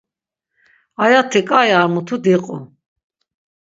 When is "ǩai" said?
1.49-1.69